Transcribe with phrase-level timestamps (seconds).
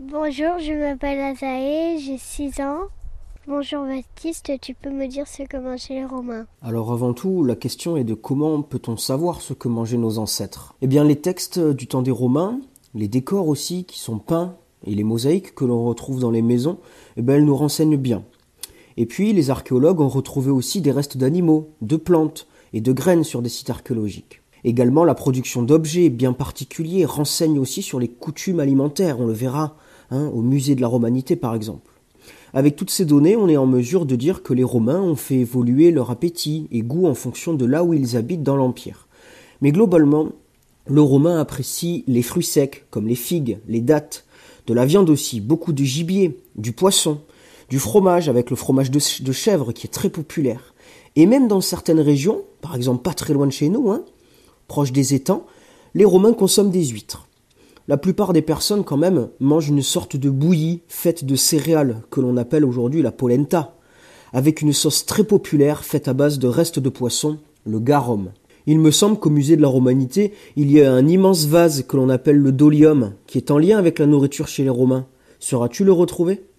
[0.00, 2.82] Bonjour, je m'appelle Azaé, j'ai 6 ans.
[3.48, 6.46] Bonjour Baptiste, tu peux me dire ce que mangeaient les Romains?
[6.62, 10.76] Alors avant tout, la question est de comment peut-on savoir ce que mangeaient nos ancêtres?
[10.82, 12.60] Eh bien les textes du temps des Romains,
[12.94, 14.54] les décors aussi qui sont peints
[14.86, 16.78] et les mosaïques que l'on retrouve dans les maisons,
[17.16, 18.22] eh bien elles nous renseignent bien.
[18.96, 23.24] Et puis les archéologues ont retrouvé aussi des restes d'animaux, de plantes et de graines
[23.24, 24.42] sur des sites archéologiques.
[24.64, 29.76] Également, la production d'objets bien particuliers renseigne aussi sur les coutumes alimentaires, on le verra
[30.10, 31.92] Hein, au musée de la Romanité par exemple.
[32.54, 35.40] Avec toutes ces données, on est en mesure de dire que les Romains ont fait
[35.40, 39.06] évoluer leur appétit et goût en fonction de là où ils habitent dans l'Empire.
[39.60, 40.30] Mais globalement,
[40.86, 44.24] le Romain apprécie les fruits secs, comme les figues, les dattes,
[44.66, 47.20] de la viande aussi, beaucoup de gibier, du poisson,
[47.68, 50.74] du fromage avec le fromage de, chèvre qui est très populaire.
[51.16, 54.04] Et même dans certaines régions, par exemple pas très loin de chez nous, hein,
[54.68, 55.44] proche des étangs,
[55.94, 57.27] les Romains consomment des huîtres.
[57.88, 62.20] La plupart des personnes, quand même, mangent une sorte de bouillie faite de céréales, que
[62.20, 63.76] l'on appelle aujourd'hui la polenta,
[64.34, 68.32] avec une sauce très populaire faite à base de restes de poisson, le garum.
[68.66, 71.96] Il me semble qu'au musée de la Romanité, il y a un immense vase que
[71.96, 75.06] l'on appelle le dolium, qui est en lien avec la nourriture chez les Romains.
[75.40, 76.42] Sauras-tu le retrouver?